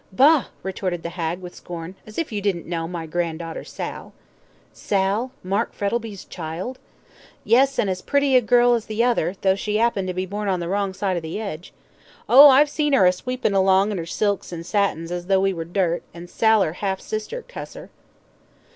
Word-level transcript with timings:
"Bah," 0.11 0.45
retorted 0.63 1.03
the 1.03 1.09
hag, 1.11 1.41
with 1.41 1.53
scorn, 1.53 1.93
"as 2.07 2.17
if 2.17 2.31
you 2.31 2.41
didn't 2.41 2.65
know 2.65 2.87
my 2.87 3.05
gran'daughter 3.05 3.63
Sal." 3.63 4.13
"Sal, 4.73 5.29
Mark 5.43 5.73
Frettlby's 5.75 6.25
child?" 6.25 6.79
"Yes, 7.43 7.77
an' 7.77 7.87
as 7.87 8.01
pretty 8.01 8.35
a 8.35 8.41
girl 8.41 8.73
as 8.73 8.87
the 8.87 9.03
other, 9.03 9.35
tho' 9.41 9.53
she 9.53 9.79
'appened 9.79 10.07
to 10.07 10.15
be 10.15 10.25
born 10.25 10.47
on 10.47 10.59
the 10.59 10.67
wrong 10.67 10.95
side 10.95 11.17
of 11.17 11.21
the 11.21 11.39
'edge. 11.39 11.71
Oh, 12.27 12.49
I've 12.49 12.67
seen 12.67 12.95
'er 12.95 13.05
a 13.05 13.11
sweepin' 13.11 13.53
along 13.53 13.91
in 13.91 13.99
'er 13.99 14.07
silks 14.07 14.51
an' 14.51 14.63
satins 14.63 15.11
as 15.11 15.27
tho' 15.27 15.39
we 15.39 15.53
were 15.53 15.65
dirt 15.65 16.01
an' 16.15 16.27
Sal 16.27 16.63
'er 16.63 16.77
'alf 16.81 16.99
sister 16.99 17.43
cuss 17.47 17.75
'er." 17.75 17.91